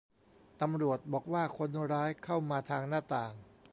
[0.61, 3.33] ตำรวจบอกว่า คนร้ายเข้ามาทางหน้าต่าง